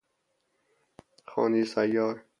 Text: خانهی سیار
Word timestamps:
خانهی 1.25 1.65
سیار 1.65 2.23